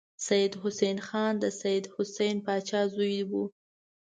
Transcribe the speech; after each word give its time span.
سید 0.27 0.53
حسن 0.63 0.97
خان 1.07 1.33
د 1.43 1.45
سید 1.61 1.83
حسین 1.95 2.35
پاچا 2.45 2.81
زوی 2.93 3.17
و. 3.29 3.31